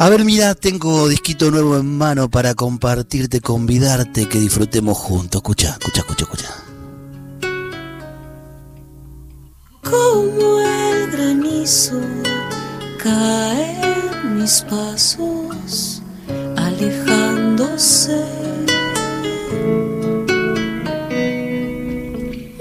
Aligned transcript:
A 0.00 0.08
ver, 0.08 0.24
mira, 0.24 0.56
tengo 0.56 1.08
disquito 1.08 1.52
nuevo 1.52 1.76
en 1.76 1.96
mano 1.96 2.28
para 2.28 2.54
compartirte, 2.54 3.40
convidarte, 3.40 4.28
que 4.28 4.40
disfrutemos 4.40 4.98
juntos. 4.98 5.38
Escucha, 5.38 5.76
escucha, 5.78 6.00
escucha, 6.00 6.24
escucha. 6.24 6.64
Como 9.82 10.60
el 10.60 11.10
granizo 11.12 12.00
caen 12.98 14.36
mis 14.40 14.62
pasos, 14.68 16.02
alejándose. 16.56 18.24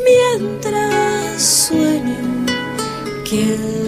Mientras 0.06 1.42
sueño 1.42 2.46
que 3.28 3.83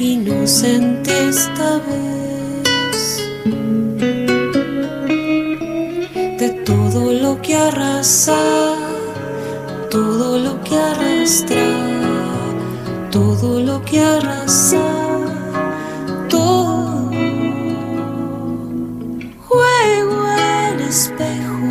inocente 0.00 1.10
esta 1.28 1.78
vez 1.78 3.28
de 6.38 6.48
todo 6.64 7.12
lo 7.12 7.42
que 7.42 7.56
arrasa, 7.56 8.38
todo 9.90 10.38
lo 10.38 10.60
que 10.62 10.76
arrastra, 10.76 11.66
todo 13.10 13.60
lo 13.60 13.82
que 13.84 14.00
arrasa, 14.00 14.84
todo 16.28 17.10
juego 19.48 20.26
el 20.70 20.80
espejo 20.80 21.68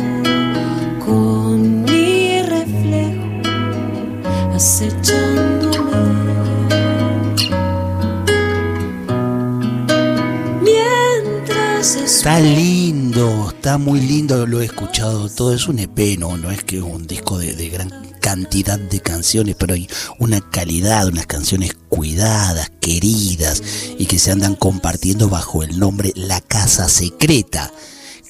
con 1.06 1.82
mi 1.84 2.42
reflejo 2.42 3.40
acechándome. 4.54 5.37
Está 12.28 12.40
lindo, 12.40 13.48
está 13.48 13.78
muy 13.78 14.02
lindo, 14.02 14.46
lo 14.46 14.60
he 14.60 14.66
escuchado 14.66 15.30
todo. 15.30 15.54
Es 15.54 15.66
un 15.66 15.78
EP, 15.78 16.18
no, 16.18 16.36
no 16.36 16.50
es 16.50 16.62
que 16.62 16.82
un 16.82 17.06
disco 17.06 17.38
de, 17.38 17.54
de 17.54 17.70
gran 17.70 17.90
cantidad 18.20 18.78
de 18.78 19.00
canciones, 19.00 19.56
pero 19.58 19.72
hay 19.72 19.88
una 20.18 20.42
calidad, 20.42 21.08
unas 21.08 21.24
canciones 21.24 21.72
cuidadas, 21.88 22.70
queridas 22.82 23.62
y 23.96 24.04
que 24.04 24.18
se 24.18 24.30
andan 24.30 24.56
compartiendo 24.56 25.30
bajo 25.30 25.62
el 25.62 25.78
nombre 25.78 26.12
La 26.16 26.42
Casa 26.42 26.90
Secreta. 26.90 27.72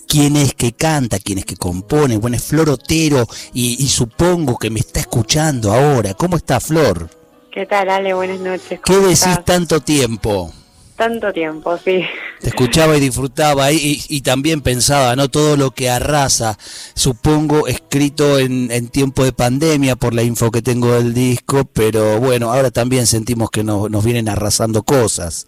¿Quién 0.06 0.36
es 0.36 0.54
que 0.54 0.70
canta? 0.70 1.19
¿Quién 1.19 1.38
es 1.38 1.44
que 1.44 1.56
compone? 1.56 2.19
Bueno, 2.19 2.36
es 2.36 2.44
Flor 2.44 2.70
Otero 2.70 3.26
y, 3.52 3.82
y 3.82 3.88
supongo 3.88 4.58
que 4.58 4.70
me 4.70 4.78
está 4.78 5.00
escuchando 5.00 5.72
ahora. 5.72 6.14
¿Cómo 6.14 6.36
está 6.36 6.60
Flor? 6.60 7.10
¿Qué 7.50 7.66
tal, 7.66 7.91
Ale? 7.91 8.14
Buenas 8.14 8.38
noches. 8.38 8.78
¿Qué 8.78 8.94
¿Cómo 8.94 9.08
decís 9.08 9.26
estás? 9.26 9.44
tanto 9.44 9.80
tiempo? 9.80 10.52
Tanto 10.98 11.32
tiempo, 11.32 11.78
sí. 11.78 12.02
Te 12.41 12.48
escuchaba 12.48 12.96
y 12.96 13.00
disfrutaba 13.00 13.70
y, 13.72 13.77
y- 13.77 14.16
y 14.16 14.20
también 14.20 14.60
pensaba, 14.62 15.14
¿no? 15.14 15.28
Todo 15.28 15.56
lo 15.56 15.70
que 15.70 15.88
arrasa, 15.88 16.58
supongo, 16.94 17.68
escrito 17.68 18.38
en, 18.41 18.70
en 18.72 18.88
tiempo 18.88 19.22
de 19.25 19.32
pandemia 19.32 19.94
por 19.94 20.12
la 20.12 20.25
info 20.25 20.50
que 20.50 20.60
tengo 20.60 20.92
del 20.94 21.14
disco, 21.14 21.64
pero 21.72 22.19
bueno, 22.19 22.53
ahora 22.53 22.72
también 22.72 23.06
sentimos 23.06 23.48
que 23.50 23.62
nos, 23.62 23.88
nos 23.88 24.04
vienen 24.04 24.28
arrasando 24.28 24.82
cosas. 24.82 25.47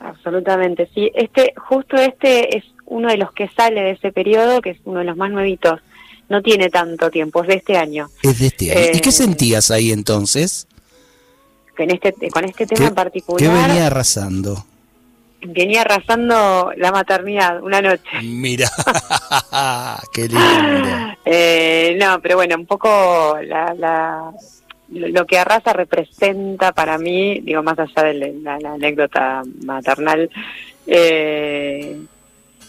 Absolutamente, 0.00 0.88
sí. 0.94 1.10
Este, 1.14 1.52
justo 1.68 1.96
este 1.96 2.56
es 2.56 2.64
uno 2.86 3.08
de 3.10 3.18
los 3.18 3.30
que 3.32 3.48
sale 3.54 3.82
de 3.82 3.90
ese 3.90 4.10
periodo, 4.10 4.62
que 4.62 4.70
es 4.70 4.78
uno 4.86 5.00
de 5.00 5.04
los 5.04 5.16
más 5.18 5.30
nuevitos. 5.30 5.80
No 6.30 6.40
tiene 6.42 6.70
tanto 6.70 7.10
tiempo, 7.10 7.42
es 7.42 7.48
de 7.48 7.54
este 7.56 7.76
año. 7.76 8.08
Es 8.22 8.38
de 8.38 8.46
este 8.46 8.72
año. 8.72 8.90
¿Y 8.94 9.00
qué 9.00 9.08
Eh, 9.10 9.12
sentías 9.12 9.70
ahí 9.70 9.92
entonces? 9.92 10.66
Con 11.76 11.90
este, 11.90 12.14
con 12.30 12.44
este 12.44 12.66
tema 12.66 12.80
¿Qué, 12.80 12.86
en 12.88 12.94
particular, 12.94 13.38
qué 13.38 13.48
venía 13.48 13.86
arrasando? 13.86 14.64
Venía 15.42 15.82
arrasando 15.82 16.72
la 16.76 16.90
maternidad 16.92 17.62
una 17.62 17.80
noche. 17.80 18.02
Mira, 18.22 18.68
qué 20.12 20.22
lindo. 20.28 20.88
Eh, 21.24 21.96
no, 22.00 22.20
pero 22.20 22.36
bueno, 22.36 22.56
un 22.56 22.66
poco 22.66 23.36
la, 23.42 23.74
la- 23.74 24.32
lo 24.90 25.26
que 25.26 25.38
arrasa 25.38 25.72
representa 25.74 26.72
para 26.72 26.96
mí, 26.96 27.40
digo, 27.40 27.62
más 27.62 27.78
allá 27.78 28.04
de 28.04 28.32
la, 28.42 28.58
la 28.58 28.72
anécdota 28.72 29.42
maternal, 29.64 30.30
eh, 30.86 31.98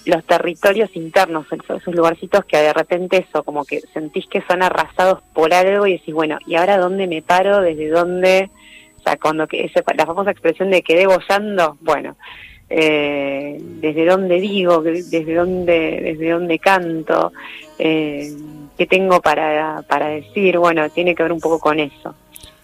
los 0.05 0.23
territorios 0.25 0.89
internos, 0.95 1.45
esos, 1.51 1.81
esos 1.81 1.95
lugarcitos 1.95 2.43
que 2.45 2.57
de 2.57 2.73
repente 2.73 3.25
eso, 3.29 3.43
como 3.43 3.63
que 3.63 3.79
sentís 3.93 4.25
que 4.27 4.41
son 4.41 4.61
arrasados 4.63 5.21
por 5.33 5.53
algo 5.53 5.87
y 5.87 5.93
decís, 5.93 6.13
bueno, 6.13 6.37
¿y 6.45 6.55
ahora 6.55 6.77
dónde 6.77 7.07
me 7.07 7.21
paro? 7.21 7.61
¿Desde 7.61 7.87
dónde? 7.89 8.49
O 8.99 9.01
sea, 9.01 9.15
cuando 9.17 9.47
que 9.47 9.63
ese, 9.65 9.81
la 9.95 10.05
famosa 10.05 10.31
expresión 10.31 10.69
de 10.71 10.81
quedé 10.81 11.05
bollando, 11.07 11.77
bueno, 11.81 12.17
eh, 12.69 13.57
desde 13.59 14.05
dónde 14.05 14.39
digo, 14.39 14.81
desde 14.81 15.33
dónde, 15.33 16.01
desde 16.03 16.29
dónde 16.29 16.59
canto, 16.59 17.33
eh, 17.77 18.31
qué 18.77 18.85
tengo 18.85 19.21
para, 19.21 19.81
para 19.83 20.09
decir, 20.09 20.57
bueno, 20.57 20.89
tiene 20.89 21.15
que 21.15 21.23
ver 21.23 21.31
un 21.31 21.39
poco 21.39 21.59
con 21.59 21.79
eso. 21.79 22.13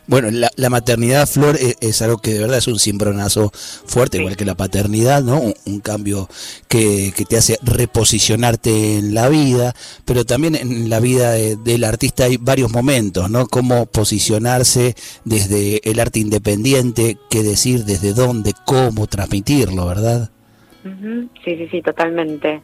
Bueno, 0.07 0.29
la, 0.31 0.51
la 0.55 0.69
maternidad, 0.69 1.27
Flor, 1.27 1.55
es, 1.59 1.77
es 1.81 2.01
algo 2.01 2.17
que 2.19 2.33
de 2.33 2.39
verdad 2.41 2.59
es 2.59 2.67
un 2.67 2.77
cimbronazo 2.79 3.51
fuerte, 3.53 4.17
Sí. 4.17 4.21
igual 4.21 4.38
que 4.38 4.45
la 4.45 4.55
paternidad, 4.55 5.23
¿no? 5.23 5.39
Un, 5.39 5.53
un 5.66 5.79
cambio 5.79 6.29
que, 6.67 7.11
que 7.16 7.25
te 7.25 7.38
hace 7.38 7.57
reposicionarte 7.63 8.97
en 8.97 9.13
la 9.13 9.29
vida, 9.29 9.73
pero 10.05 10.23
también 10.25 10.55
en 10.55 10.89
la 10.89 10.99
vida 10.99 11.31
de- 11.31 11.55
del 11.55 11.83
artista 11.83 12.25
hay 12.25 12.38
varios 12.38 12.71
momentos, 12.71 13.29
¿no? 13.29 13.47
Cómo 13.47 13.88
posicionarse 13.88 14.95
desde 15.23 15.81
el 15.89 15.99
arte 15.99 16.19
independiente, 16.19 17.17
qué 17.29 17.41
decir, 17.44 17.83
desde 17.85 18.13
dónde, 18.13 18.53
cómo 18.65 19.07
transmitirlo, 19.07 19.88
¿verdad? 19.88 20.29
Sí, 21.44 21.55
sí, 21.57 21.67
sí, 21.71 21.81
totalmente. 21.81 22.61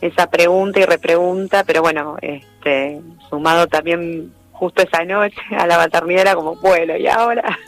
Esa 0.00 0.28
pregunta 0.28 0.80
y 0.80 0.84
repregunta, 0.84 1.64
pero 1.64 1.82
bueno, 1.82 2.16
este, 2.22 3.00
sumado 3.30 3.66
también 3.66 4.30
justo 4.54 4.82
esa 4.82 5.04
noche 5.04 5.36
a 5.58 5.66
la 5.66 5.76
maternidad 5.78 6.22
era 6.22 6.34
como, 6.34 6.56
bueno, 6.56 6.96
¿y 6.96 7.06
ahora? 7.06 7.58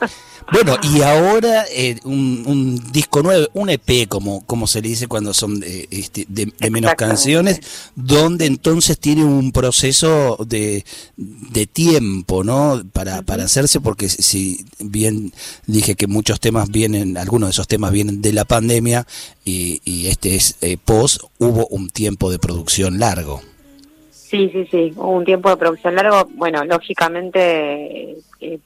Bueno, 0.52 0.76
y 0.82 1.00
ahora 1.00 1.64
eh, 1.70 1.98
un, 2.04 2.42
un 2.46 2.92
disco 2.92 3.22
nuevo, 3.22 3.46
un 3.54 3.70
EP, 3.70 4.06
como, 4.08 4.44
como 4.44 4.66
se 4.66 4.82
le 4.82 4.88
dice 4.88 5.06
cuando 5.08 5.32
son 5.32 5.58
de, 5.60 5.88
este, 5.90 6.26
de- 6.28 6.52
de 6.58 6.70
menos 6.70 6.92
canciones, 6.96 7.60
donde 7.94 8.44
entonces 8.44 8.98
tiene 8.98 9.24
un 9.24 9.52
proceso 9.52 10.36
de, 10.46 10.84
de 11.16 11.66
tiempo, 11.66 12.44
¿no? 12.44 12.82
Para, 12.92 13.22
para 13.22 13.44
hacerse, 13.44 13.80
porque 13.80 14.10
si 14.10 14.66
bien 14.80 15.32
dije 15.66 15.94
que 15.94 16.08
muchos 16.08 16.40
temas 16.40 16.68
vienen, 16.68 17.16
algunos 17.16 17.48
de 17.48 17.52
esos 17.52 17.68
temas 17.68 17.92
vienen 17.92 18.20
de 18.20 18.34
la 18.34 18.44
pandemia 18.44 19.06
y, 19.46 19.80
y 19.86 20.08
este 20.08 20.34
es 20.34 20.56
eh, 20.60 20.76
post, 20.76 21.22
hubo 21.38 21.66
un 21.68 21.88
tiempo 21.88 22.30
de 22.30 22.38
producción 22.38 22.98
largo. 22.98 23.40
Sí, 24.34 24.50
sí, 24.52 24.66
sí, 24.68 24.92
hubo 24.96 25.10
un 25.10 25.24
tiempo 25.24 25.48
de 25.48 25.56
producción 25.56 25.94
largo, 25.94 26.28
bueno, 26.34 26.64
lógicamente 26.64 28.16
eh, 28.40 28.58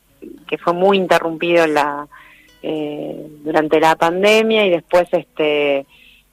que 0.48 0.56
fue 0.56 0.72
muy 0.72 0.96
interrumpido 0.96 1.66
la 1.66 2.08
eh, 2.62 3.26
durante 3.44 3.78
la 3.78 3.94
pandemia 3.94 4.64
y 4.64 4.70
después 4.70 5.06
este 5.12 5.84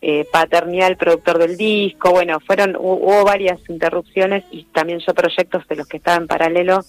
eh, 0.01 0.25
paternidad 0.31 0.87
del 0.87 0.95
productor 0.95 1.37
del 1.37 1.57
disco, 1.57 2.11
bueno, 2.11 2.39
fueron 2.39 2.75
hu- 2.75 2.99
hubo 3.01 3.25
varias 3.25 3.59
interrupciones 3.69 4.45
y 4.51 4.63
también 4.71 4.99
yo 4.99 5.13
proyectos 5.13 5.67
de 5.67 5.75
los 5.75 5.87
que 5.87 5.97
estaba 5.97 6.15
en 6.15 6.27
paralelo, 6.27 6.79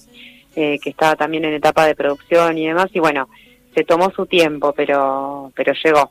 eh, 0.54 0.78
que 0.80 0.90
estaba 0.90 1.16
también 1.16 1.44
en 1.46 1.54
etapa 1.54 1.84
de 1.84 1.96
producción 1.96 2.56
y 2.58 2.66
demás, 2.68 2.90
y 2.94 3.00
bueno, 3.00 3.28
se 3.76 3.84
tomó 3.84 4.10
su 4.16 4.24
tiempo, 4.24 4.72
pero 4.74 5.52
pero 5.54 5.74
llegó. 5.84 6.08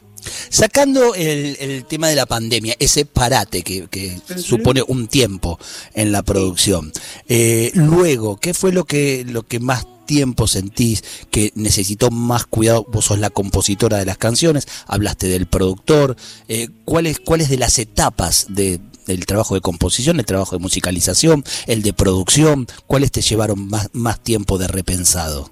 Sacando 0.49 1.15
el, 1.15 1.57
el 1.59 1.85
tema 1.85 2.09
de 2.09 2.15
la 2.15 2.27
pandemia, 2.27 2.75
ese 2.79 3.05
parate 3.05 3.63
que, 3.63 4.19
supone 4.37 4.83
un 4.87 5.07
tiempo 5.07 5.59
en 5.95 6.11
la 6.11 6.21
producción, 6.21 6.91
eh, 7.27 7.71
luego, 7.73 8.37
¿qué 8.37 8.53
fue 8.53 8.71
lo 8.71 8.85
que, 8.85 9.25
lo 9.27 9.43
que 9.43 9.59
más 9.59 9.87
tiempo 10.05 10.47
sentís 10.47 11.03
que 11.31 11.51
necesitó 11.55 12.11
más 12.11 12.45
cuidado? 12.45 12.85
Vos 12.87 13.05
sos 13.05 13.17
la 13.17 13.31
compositora 13.31 13.97
de 13.97 14.05
las 14.05 14.19
canciones, 14.19 14.67
hablaste 14.85 15.27
del 15.27 15.47
productor, 15.47 16.15
eh, 16.47 16.69
¿cuáles, 16.85 17.19
¿cuáles 17.19 17.49
de 17.49 17.57
las 17.57 17.79
etapas 17.79 18.45
de, 18.49 18.79
del 19.07 19.25
trabajo 19.25 19.55
de 19.55 19.61
composición, 19.61 20.19
el 20.19 20.25
trabajo 20.25 20.55
de 20.55 20.61
musicalización, 20.61 21.43
el 21.65 21.81
de 21.81 21.93
producción, 21.93 22.67
cuáles 22.85 23.11
te 23.11 23.21
llevaron 23.21 23.67
más, 23.67 23.89
más 23.93 24.19
tiempo 24.19 24.59
de 24.59 24.67
repensado? 24.67 25.49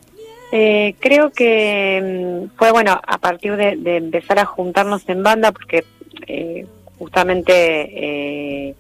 Eh, 0.56 0.94
creo 1.00 1.32
que 1.32 2.00
mm, 2.00 2.56
fue 2.60 2.72
bueno 2.72 3.02
a 3.08 3.18
partir 3.18 3.56
de, 3.56 3.98
empezar 3.98 4.38
a 4.38 4.46
juntarnos 4.46 5.02
en 5.10 5.24
banda, 5.24 5.52
porque 5.52 5.84
eh, 6.28 6.68
justamente 7.00 7.54
eh, 7.56 8.76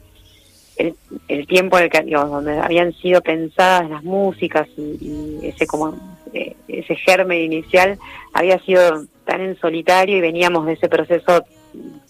el, 1.28 1.48
tiempo 1.48 1.80
en 1.80 1.86
el 1.86 1.90
que, 1.90 2.04
donde 2.04 2.60
habían 2.60 2.94
sido 2.94 3.22
pensadas 3.22 3.90
las 3.90 4.04
músicas 4.04 4.68
y, 4.78 5.40
y 5.42 5.48
ese 5.48 5.66
como 5.66 5.96
eh, 6.32 6.56
ese 6.68 6.96
germen 6.96 7.42
inicial 7.42 7.98
había 8.34 8.60
sido 8.60 9.06
tan 9.26 9.42
en 9.42 9.58
solitario 9.58 10.18
y 10.18 10.22
veníamos 10.22 10.68
de 10.68 10.74
ese 10.74 10.90
proceso, 10.90 11.44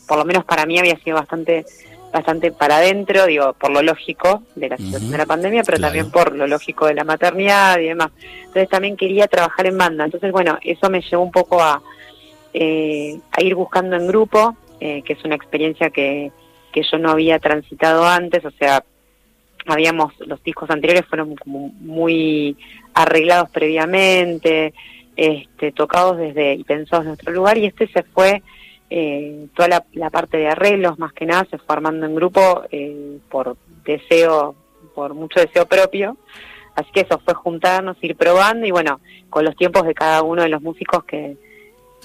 por 0.09 0.18
lo 0.18 0.25
menos 0.25 0.44
para 0.44 0.66
mí 0.66 0.77
había 0.77 0.98
sido 0.98 1.16
bastante 1.16 1.66
bastante 2.13 2.51
para 2.51 2.77
adentro, 2.77 3.25
digo, 3.25 3.54
por 3.54 3.71
lo 3.71 3.81
lógico 3.81 4.44
de 4.56 4.69
la 4.69 4.77
situación 4.77 5.12
de 5.12 5.18
la 5.18 5.25
pandemia, 5.25 5.63
pero 5.63 5.77
claro. 5.77 5.92
también 5.92 6.12
por 6.12 6.36
lo 6.36 6.48
lógico 6.48 6.86
de 6.86 6.94
la 6.94 7.04
maternidad 7.04 7.80
y 7.80 7.88
demás. 7.88 8.12
Entonces 8.38 8.69
también 8.69 8.95
quería 8.95 9.27
trabajar 9.27 9.65
en 9.65 9.77
banda. 9.77 10.06
Entonces, 10.06 10.31
bueno, 10.31 10.60
eso 10.62 10.89
me 10.89 11.01
llevó 11.01 11.24
un 11.24 11.31
poco 11.31 11.62
a, 11.62 11.81
eh, 12.54 13.19
a 13.31 13.42
ir 13.42 13.56
buscando 13.56 13.95
en 13.95 14.07
grupo, 14.07 14.56
eh, 14.80 15.01
que 15.01 15.13
es 15.13 15.24
una 15.25 15.36
experiencia 15.36 15.89
que, 15.89 16.31
que 16.71 16.83
yo 16.83 17.00
no 17.00 17.10
había 17.10 17.39
transitado 17.39 18.06
antes, 18.06 18.45
o 18.45 18.51
sea, 18.51 18.83
habíamos, 19.66 20.13
los 20.19 20.44
discos 20.44 20.69
anteriores 20.69 21.06
fueron 21.07 21.36
como 21.36 21.69
muy 21.80 22.57
arreglados 22.94 23.50
previamente, 23.50 24.74
este, 25.16 25.71
tocados 25.71 26.18
desde 26.18 26.54
y 26.54 26.63
pensados 26.63 27.06
en 27.06 27.09
nuestro 27.09 27.31
lugar, 27.31 27.57
y 27.57 27.66
este 27.66 27.88
se 27.88 28.04
fue, 28.04 28.44
eh, 28.95 29.48
toda 29.56 29.84
la, 29.94 30.10
parte 30.12 30.38
de 30.38 30.50
arreglos 30.50 31.00
más 31.00 31.13
que 31.13 31.25
nada 31.25 31.48
se 31.50 31.57
fue 31.57 31.75
armando 31.75 32.06
en 32.06 32.13
grupo 32.13 32.62
eh, 32.69 33.18
por 33.28 33.57
deseo, 33.84 34.54
por 34.94 35.16
mucho 35.16 35.40
deseo 35.40 35.66
propio, 35.66 36.16
así 36.75 36.92
que 36.94 37.00
eso 37.00 37.19
fue 37.25 37.34
juntarnos, 37.34 37.98
ir 38.04 38.16
probando 38.16 38.68
y 38.68 38.72
bueno, 38.72 39.00
con 39.31 39.45
los 39.45 39.56
tiempos 39.56 39.88
de 39.88 39.95
cada 39.95 40.22
uno 40.22 40.44
de 40.44 40.50
los 40.50 40.62
músicos 40.62 41.06
que, 41.06 41.38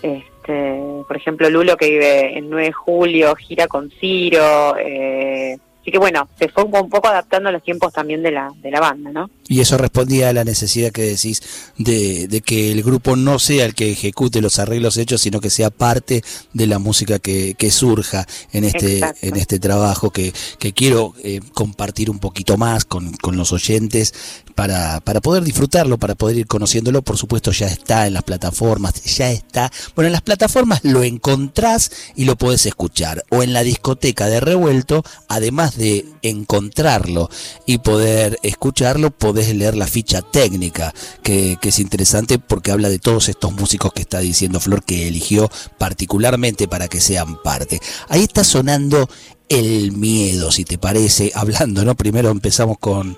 este, 0.00 0.80
por 1.06 1.14
ejemplo, 1.14 1.50
Lulo 1.50 1.76
que 1.76 1.90
vive 1.90 2.38
en 2.38 2.48
9 2.48 2.68
de 2.68 2.72
julio, 2.72 3.36
gira 3.36 3.66
con 3.66 3.90
Ciro, 3.90 4.74
eh, 4.78 5.58
así 5.88 5.92
que 5.92 5.98
bueno, 5.98 6.28
se 6.38 6.48
fue 6.50 6.64
un, 6.64 6.70
poco 6.90 7.08
adaptando 7.08 7.48
a 7.48 7.52
los 7.52 7.62
tiempos 7.62 7.94
también 7.94 8.22
de 8.22 8.30
la, 8.30 8.52
de 8.60 8.70
la 8.70 8.78
banda, 8.78 9.10
¿no? 9.10 9.30
Y 9.48 9.60
eso 9.60 9.78
respondía 9.78 10.28
a 10.28 10.32
la 10.34 10.44
necesidad 10.44 10.92
que 10.92 11.00
decís 11.00 11.42
de, 11.78 12.28
de 12.28 12.42
que 12.42 12.70
el 12.70 12.82
grupo 12.82 13.16
no 13.16 13.38
sea 13.38 13.64
el 13.64 13.74
que 13.74 13.90
ejecute 13.90 14.42
los 14.42 14.58
arreglos 14.58 14.98
hechos, 14.98 15.22
sino 15.22 15.40
que 15.40 15.48
sea 15.48 15.70
parte 15.70 16.22
de 16.52 16.66
la 16.66 16.78
música 16.78 17.18
que, 17.18 17.54
que 17.54 17.70
surja 17.70 18.26
en 18.52 18.64
este, 18.64 18.98
Exacto. 18.98 19.26
en 19.26 19.36
este 19.36 19.58
trabajo 19.58 20.10
que, 20.10 20.34
que 20.58 20.74
quiero 20.74 21.14
eh, 21.24 21.40
compartir 21.54 22.10
un 22.10 22.18
poquito 22.18 22.58
más 22.58 22.84
con, 22.84 23.16
con 23.16 23.38
los 23.38 23.52
oyentes 23.52 24.12
para, 24.58 25.00
para 25.00 25.20
poder 25.20 25.44
disfrutarlo, 25.44 25.98
para 25.98 26.16
poder 26.16 26.36
ir 26.36 26.46
conociéndolo. 26.48 27.00
Por 27.02 27.16
supuesto, 27.16 27.52
ya 27.52 27.68
está 27.68 28.08
en 28.08 28.14
las 28.14 28.24
plataformas, 28.24 29.02
ya 29.04 29.30
está. 29.30 29.70
Bueno, 29.94 30.08
en 30.08 30.12
las 30.12 30.22
plataformas 30.22 30.80
lo 30.82 31.04
encontrás 31.04 31.92
y 32.16 32.24
lo 32.24 32.34
podés 32.34 32.66
escuchar. 32.66 33.24
O 33.30 33.44
en 33.44 33.52
la 33.52 33.62
discoteca 33.62 34.26
de 34.26 34.40
Revuelto, 34.40 35.04
además 35.28 35.77
de 35.78 36.04
encontrarlo 36.22 37.30
y 37.64 37.78
poder 37.78 38.38
escucharlo, 38.42 39.10
podés 39.10 39.54
leer 39.54 39.76
la 39.76 39.86
ficha 39.86 40.20
técnica, 40.20 40.92
que, 41.22 41.56
es 41.62 41.78
interesante 41.78 42.38
porque 42.38 42.70
habla 42.70 42.88
de 42.88 42.98
todos 42.98 43.28
estos 43.28 43.52
músicos 43.52 43.92
que 43.92 44.02
está 44.02 44.20
diciendo 44.20 44.58
Flor 44.58 44.82
que 44.82 45.06
eligió 45.06 45.50
particularmente 45.78 46.66
para 46.66 46.88
que 46.88 47.00
sean 47.00 47.40
parte. 47.42 47.80
Ahí 48.08 48.22
está 48.22 48.42
sonando 48.42 49.08
el 49.48 49.92
miedo, 49.92 50.50
si 50.50 50.64
te 50.64 50.78
parece, 50.78 51.32
hablando, 51.34 51.84
¿no? 51.84 51.94
Primero 51.94 52.30
empezamos 52.30 52.78
con, 52.78 53.16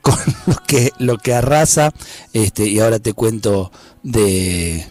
con 0.00 0.16
lo 0.46 0.56
que 0.66 0.90
lo 0.98 1.18
que 1.18 1.34
arrasa, 1.34 1.92
este, 2.32 2.66
y 2.66 2.80
ahora 2.80 2.98
te 2.98 3.12
cuento 3.12 3.70
de 4.02 4.86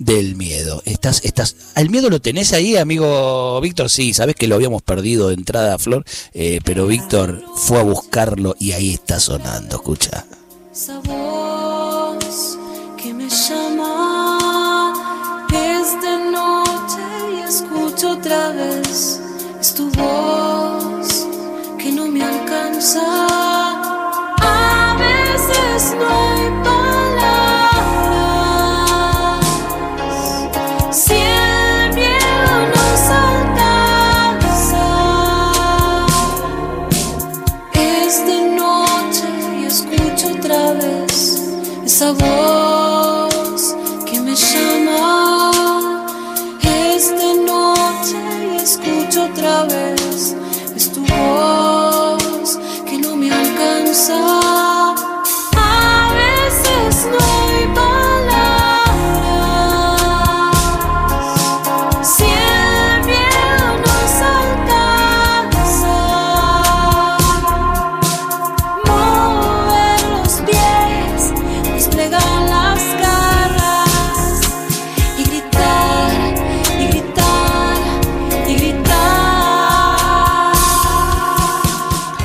del 0.00 0.34
miedo. 0.34 0.82
Estás, 0.86 1.20
estás, 1.24 1.54
¿El 1.76 1.90
miedo 1.90 2.10
lo 2.10 2.20
tenés 2.20 2.52
ahí, 2.52 2.76
amigo 2.76 3.60
Víctor? 3.60 3.90
Sí, 3.90 4.12
sabes 4.14 4.34
que 4.34 4.48
lo 4.48 4.56
habíamos 4.56 4.82
perdido 4.82 5.28
de 5.28 5.34
entrada, 5.34 5.78
Flor, 5.78 6.04
eh, 6.32 6.58
pero 6.64 6.86
Víctor 6.86 7.44
fue 7.54 7.78
a 7.78 7.82
buscarlo 7.82 8.56
y 8.58 8.72
ahí 8.72 8.94
está 8.94 9.20
sonando, 9.20 9.76
escucha. 9.76 10.26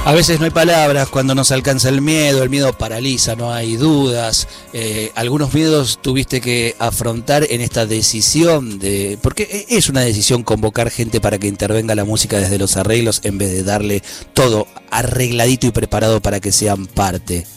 A 0.05 0.13
veces 0.13 0.37
no 0.39 0.45
hay 0.45 0.51
palabras 0.51 1.09
cuando 1.09 1.33
nos 1.33 1.51
alcanza 1.51 1.89
el 1.89 1.99
miedo, 1.99 2.43
el 2.43 2.49
miedo 2.51 2.71
paraliza, 2.73 3.35
no 3.35 3.51
hay 3.51 3.75
dudas. 3.75 4.47
Eh, 4.71 5.11
algunos 5.15 5.51
miedos 5.51 5.97
tuviste 5.99 6.41
que 6.41 6.75
afrontar 6.77 7.43
en 7.49 7.59
esta 7.59 7.87
decisión 7.87 8.77
de. 8.77 9.17
Porque 9.19 9.65
es 9.67 9.89
una 9.89 10.01
decisión 10.01 10.43
convocar 10.43 10.91
gente 10.91 11.19
para 11.19 11.39
que 11.39 11.47
intervenga 11.47 11.95
la 11.95 12.05
música 12.05 12.37
desde 12.37 12.59
los 12.59 12.77
arreglos 12.77 13.21
en 13.23 13.39
vez 13.39 13.51
de 13.51 13.63
darle 13.63 14.03
todo 14.33 14.67
arregladito 14.91 15.65
y 15.65 15.71
preparado 15.71 16.21
para 16.21 16.39
que 16.39 16.51
sean 16.51 16.85
parte. 16.85 17.47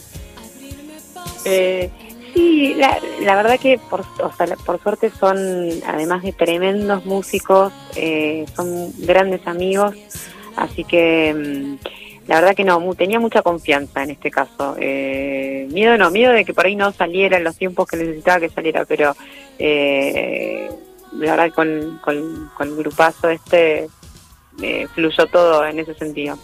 Eh, 1.45 1.91
sí, 2.33 2.73
la, 2.79 2.99
la 3.21 3.37
verdad 3.37 3.61
que 3.61 3.79
por, 3.91 4.01
o 4.01 4.33
sea, 4.35 4.47
por 4.65 4.83
suerte 4.83 5.13
son, 5.21 5.37
además 5.87 6.23
de 6.23 6.33
tremendos 6.33 7.05
músicos, 7.05 7.75
eh, 7.95 8.47
son 8.57 8.91
grandes 8.97 9.47
amigos, 9.47 9.95
así 10.57 10.85
que 10.85 11.77
mm, 11.79 11.98
la 12.29 12.37
verdad 12.37 12.55
que 12.55 12.63
no, 12.63 12.79
tenía 12.95 13.19
mucha 13.19 13.41
confianza 13.41 14.03
en 14.03 14.11
este 14.11 14.31
caso. 14.31 14.77
Eh, 14.79 15.67
miedo 15.73 15.97
no, 15.97 16.11
miedo 16.11 16.33
de 16.33 16.45
que 16.45 16.53
por 16.53 16.67
ahí 16.67 16.77
no 16.77 16.93
saliera 16.93 17.39
en 17.39 17.45
los 17.45 17.57
tiempos 17.57 17.89
que 17.89 17.97
necesitaba 17.97 18.41
que 18.41 18.51
saliera, 18.51 18.85
pero 18.85 19.17
eh, 19.59 20.69
la 21.13 21.37
verdad 21.37 21.55
con, 21.55 21.99
con, 22.05 22.51
con 22.55 22.69
el 22.69 22.77
grupazo 22.77 23.31
este 23.31 23.89
eh, 24.63 24.87
fluyó 24.95 25.27
todo 25.27 25.65
en 25.67 25.79
ese 25.79 25.95
sentido. 25.95 26.39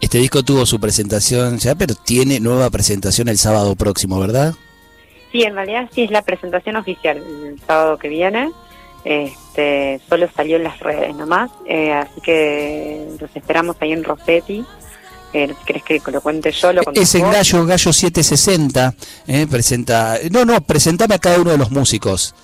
Este 0.00 0.16
disco 0.16 0.42
tuvo 0.42 0.64
su 0.64 0.80
presentación 0.80 1.58
ya, 1.58 1.74
pero 1.74 1.94
tiene 1.94 2.40
nueva 2.40 2.70
presentación 2.70 3.28
el 3.28 3.36
sábado 3.36 3.76
próximo, 3.76 4.18
¿verdad? 4.18 4.54
Sí, 5.30 5.42
en 5.42 5.54
realidad 5.54 5.90
sí 5.92 6.04
es 6.04 6.10
la 6.10 6.22
presentación 6.22 6.76
oficial 6.76 7.18
el 7.18 7.60
sábado 7.66 7.98
que 7.98 8.08
viene. 8.08 8.50
Este, 9.04 10.00
solo 10.08 10.26
salió 10.34 10.56
en 10.56 10.64
las 10.64 10.80
redes 10.80 11.14
nomás, 11.14 11.50
eh, 11.66 11.92
así 11.92 12.20
que 12.22 13.08
los 13.20 13.34
esperamos 13.36 13.76
ahí 13.80 13.92
en 13.92 14.04
Rossetti. 14.04 14.64
Eh, 15.32 15.54
querés 15.66 15.82
que 15.82 16.00
lo 16.10 16.20
cuente 16.20 16.50
yo, 16.52 16.72
lo 16.72 16.82
contás 16.82 17.02
Es 17.02 17.14
en. 17.14 17.30
Gallo, 17.30 17.66
Gallo 17.66 17.92
760. 17.92 18.94
eh, 19.26 19.46
presenta. 19.50 20.16
No, 20.30 20.44
no, 20.44 20.60
presentame 20.62 21.14
a 21.14 21.18
cada 21.18 21.40
uno 21.40 21.50
de 21.50 21.58
los 21.58 21.70
músicos. 21.70 22.34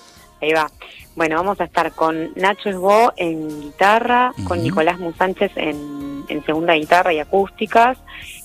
Ahí 0.41 0.53
va. 0.53 0.69
Bueno, 1.15 1.37
vamos 1.37 1.59
a 1.61 1.63
estar 1.63 1.93
con 1.93 2.33
Nacho 2.35 2.69
Esbo 2.69 3.13
en 3.15 3.61
guitarra, 3.61 4.33
con. 4.47 4.61
Nicolás 4.61 4.99
Musánchez 4.99 5.51
en, 5.55 6.25
en 6.27 6.45
segunda 6.45 6.73
guitarra 6.73 7.13
y 7.13 7.19
acústicas, 7.19 7.97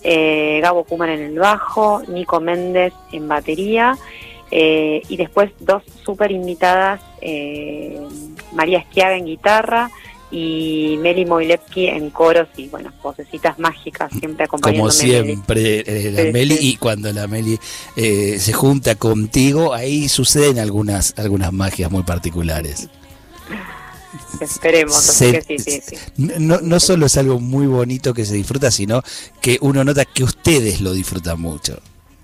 eh, 0.02 0.60
Gabo 0.62 0.84
Kuman 0.84 1.10
en 1.10 1.20
el 1.20 1.38
bajo, 1.38 2.02
Nico 2.06 2.40
Méndez 2.40 2.92
en 3.10 3.26
batería, 3.26 3.98
eh, 4.52 5.02
y 5.08 5.16
después 5.16 5.50
dos 5.58 5.82
súper 6.04 6.30
invitadas, 6.30 7.00
eh, 7.20 8.00
María 8.52 8.78
Esquiaga 8.78 9.16
en 9.16 9.26
guitarra 9.26 9.90
y 10.30 10.96
Meli 11.00 11.24
Moilevsky 11.26 11.88
en 11.88 12.10
coros 12.10 12.48
y, 12.56 12.68
bueno, 12.68 12.92
vocecitas 13.02 13.58
mágicas, 13.58 14.10
siempre 14.18 14.44
acompañándome. 14.44 14.90
Como 14.92 15.02
Meli. 15.02 15.24
siempre, 15.26 15.80
eh, 15.86 16.10
la 16.12 16.22
Sí, 16.22 16.32
Meli, 16.32 16.56
sí. 16.56 16.68
y 16.68 16.76
cuando 16.76 17.12
la 17.12 17.26
Meli 17.26 17.58
eh, 17.96 18.38
se 18.38 18.52
junta 18.52 18.94
contigo, 18.94 19.74
ahí 19.74 20.08
suceden 20.08 20.58
algunas, 20.58 21.14
algunas 21.18 21.52
magias 21.52 21.90
muy 21.90 22.02
particulares. 22.04 22.88
Esperemos, 24.40 24.96
así 24.96 25.32
que 25.32 25.42
sí, 25.42 25.58
sí, 25.58 25.80
sí. 25.86 25.96
No, 26.16 26.60
no 26.60 26.80
solo 26.80 27.06
es 27.06 27.16
algo 27.16 27.38
muy 27.40 27.66
bonito 27.66 28.14
que 28.14 28.24
se 28.24 28.34
disfruta, 28.34 28.70
sino 28.70 29.02
que 29.40 29.58
uno 29.60 29.84
nota 29.84 30.04
que 30.04 30.24
ustedes 30.24 30.80
lo 30.80 30.92
disfrutan 30.92 31.40
mucho. 31.40 31.78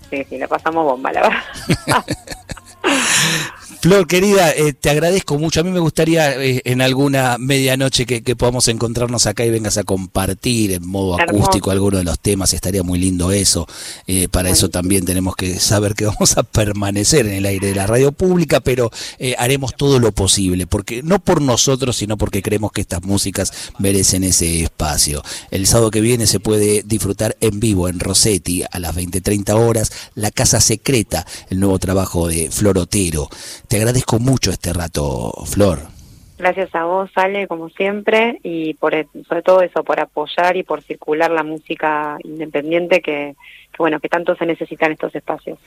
Sí, 0.09 0.23
sí, 0.29 0.37
la 0.37 0.47
pasamos 0.47 0.85
bomba, 0.85 1.11
la 1.11 1.21
verdad. 1.21 2.05
Flor, 3.79 4.07
querida, 4.07 4.51
eh, 4.51 4.73
te 4.73 4.89
agradezco 4.89 5.37
mucho. 5.37 5.59
A 5.59 5.63
mí 5.63 5.69
me 5.69 5.79
gustaría 5.79 6.33
eh, 6.41 6.61
en 6.65 6.81
alguna 6.81 7.37
medianoche 7.37 8.07
que, 8.07 8.23
que, 8.23 8.35
podamos 8.35 8.67
encontrarnos 8.69 9.27
acá 9.27 9.45
y 9.45 9.51
vengas 9.51 9.77
a 9.77 9.83
compartir 9.83 10.71
en 10.71 10.87
modo 10.87 11.19
acústico 11.19 11.69
alguno 11.69 11.99
de 11.99 12.03
los 12.03 12.19
temas. 12.19 12.53
Estaría 12.53 12.81
muy 12.81 12.97
lindo 12.97 13.31
eso. 13.31 13.67
Eh, 14.07 14.29
para 14.29 14.49
eso 14.49 14.69
también 14.69 15.05
tenemos 15.05 15.35
que 15.35 15.59
saber 15.59 15.93
que 15.93 16.05
vamos 16.05 16.37
a 16.37 16.43
permanecer 16.43 17.27
en 17.27 17.33
el 17.33 17.45
aire 17.45 17.67
de 17.67 17.75
la 17.75 17.85
radio 17.85 18.11
pública, 18.11 18.61
pero 18.61 18.89
haremos 19.37 19.75
todo 19.75 19.99
lo 19.99 20.11
posible, 20.11 20.65
porque 20.65 21.03
no 21.03 21.19
por 21.19 21.41
nosotros, 21.41 21.97
sino 21.97 22.17
porque 22.17 22.41
creemos 22.41 22.71
que 22.71 22.81
estas 22.81 23.03
músicas 23.03 23.51
merecen 23.77 24.23
ese 24.23 24.63
espacio. 24.63 25.21
El 25.51 25.67
sábado 25.67 25.91
que 25.91 26.01
viene 26.01 26.25
se 26.25 26.39
puede 26.39 26.81
disfrutar 26.83 27.37
en 27.41 27.59
vivo 27.59 27.89
en 27.89 27.99
Rossetti 27.99 28.63
a 28.69 28.79
las 28.79 28.95
20-30 28.95 29.53
horas, 29.53 29.91
La 30.15 30.31
Casa 30.31 30.61
Secreta, 30.61 31.27
el 31.49 31.59
nuevo 31.59 31.77
trabajo 31.77 32.27
de 32.27 32.49
Flor 32.49 32.79
Otero. 32.79 33.29
Te 33.67 33.77
agradezco 33.77 34.19
mucho 34.19 34.51
este 34.51 34.71
rato, 34.73 35.33
Flor. 35.45 35.97
Gracias 36.37 36.73
a 36.75 36.85
vos, 36.85 37.09
Ale, 37.15 37.47
como 37.47 37.69
siempre, 37.69 38.39
y 38.43 38.75
por 38.75 38.93
e, 38.93 39.07
sobre 39.27 39.41
todo 39.41 39.61
eso, 39.61 39.83
por 39.83 39.99
apoyar 39.99 40.55
y 40.55 40.61
por 40.61 40.83
circular 40.83 41.31
la 41.31 41.43
música 41.43 42.17
independiente 42.23 43.01
que, 43.01 43.35
bueno, 43.79 43.99
que 43.99 44.07
tanto 44.07 44.35
se 44.35 44.45
necesita 44.45 44.85
en 44.85 44.91
estos 44.91 45.15
espacios. 45.15 45.57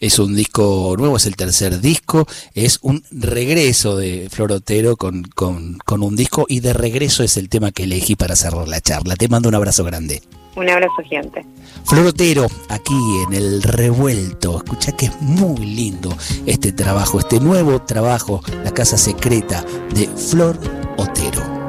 Es 0.00 0.18
un 0.18 0.34
disco 0.34 0.94
nuevo, 0.96 1.18
es 1.18 1.26
el 1.26 1.36
tercer 1.36 1.78
disco, 1.80 2.26
es 2.54 2.78
un 2.80 3.04
regreso 3.10 3.98
de 3.98 4.28
Florotero 4.30 4.96
con, 4.96 5.24
con, 5.24 5.76
con 5.84 6.02
un 6.02 6.16
disco 6.16 6.46
y 6.48 6.60
de 6.60 6.72
regreso 6.72 7.22
es 7.22 7.36
el 7.36 7.50
tema 7.50 7.70
que 7.70 7.84
elegí 7.84 8.16
para 8.16 8.34
cerrar 8.34 8.66
la 8.66 8.80
charla. 8.80 9.16
Te 9.16 9.28
mando 9.28 9.50
un 9.50 9.56
abrazo 9.56 9.84
grande. 9.84 10.22
Un 10.56 10.70
abrazo 10.70 11.02
gigante. 11.02 11.44
Florotero, 11.84 12.46
aquí 12.68 12.94
en 13.26 13.34
el 13.34 13.62
revuelto. 13.62 14.58
Escucha 14.58 14.92
que 14.92 15.06
es 15.06 15.20
muy 15.20 15.66
lindo 15.66 16.16
este 16.46 16.72
trabajo, 16.72 17.18
este 17.18 17.40
nuevo 17.40 17.82
trabajo, 17.82 18.40
La 18.62 18.70
Casa 18.70 18.96
Secreta 18.96 19.64
de 19.94 20.06
Flor 20.08 20.58
Otero. 20.96 21.63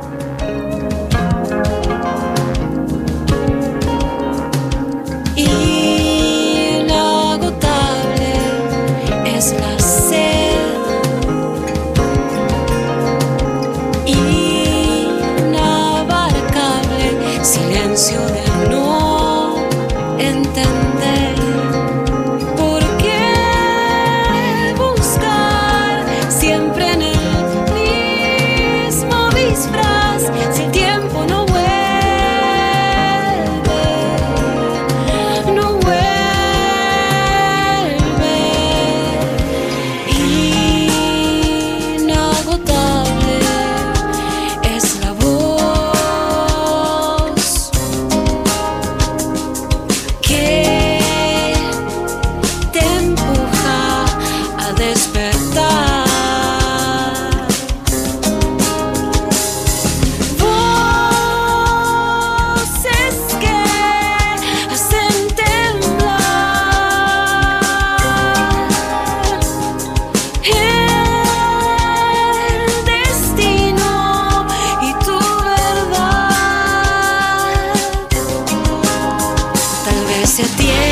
at 80.38 80.58
the 80.58 80.70
end 80.70 80.85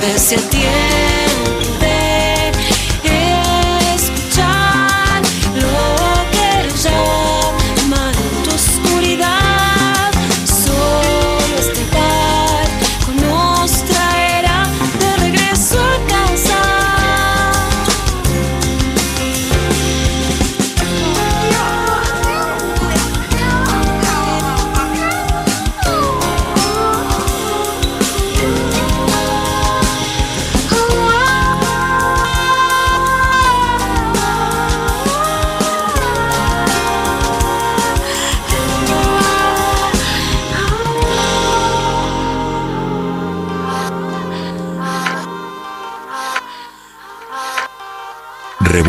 vuelves 0.00 0.32
y. 0.32 1.09